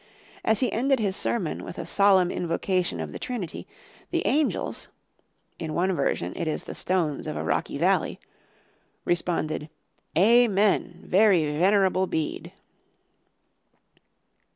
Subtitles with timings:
[0.43, 3.67] As he ended his sermon with a solemn invocation of the Trinity,
[4.09, 4.87] the angels
[5.59, 8.19] (in one version it is the stones of a rocky valley)
[9.05, 9.69] responded
[10.17, 12.51] "Amen, very venerable Bede."